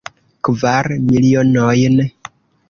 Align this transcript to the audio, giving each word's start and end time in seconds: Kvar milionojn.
Kvar 0.47 0.89
milionojn. 1.11 2.01